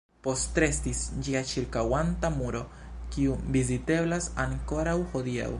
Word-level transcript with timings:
Postrestis 0.27 1.01
ĝia 1.27 1.41
ĉirkaŭanta 1.51 2.33
muro, 2.39 2.63
kiu 3.17 3.39
viziteblas 3.57 4.33
ankoraŭ 4.49 5.01
hodiaŭ. 5.15 5.49